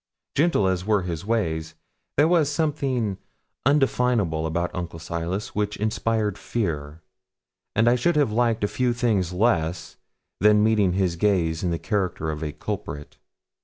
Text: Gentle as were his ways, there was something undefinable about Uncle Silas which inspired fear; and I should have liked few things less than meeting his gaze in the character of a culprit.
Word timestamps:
Gentle 0.33 0.67
as 0.67 0.83
were 0.83 1.03
his 1.03 1.27
ways, 1.27 1.75
there 2.17 2.27
was 2.27 2.51
something 2.51 3.19
undefinable 3.67 4.47
about 4.47 4.73
Uncle 4.73 4.97
Silas 4.97 5.53
which 5.53 5.77
inspired 5.77 6.39
fear; 6.39 7.03
and 7.75 7.87
I 7.87 7.93
should 7.93 8.15
have 8.15 8.31
liked 8.31 8.67
few 8.67 8.93
things 8.93 9.31
less 9.31 9.97
than 10.39 10.63
meeting 10.63 10.93
his 10.93 11.17
gaze 11.17 11.61
in 11.63 11.69
the 11.69 11.77
character 11.77 12.31
of 12.31 12.41
a 12.43 12.51
culprit. 12.51 13.17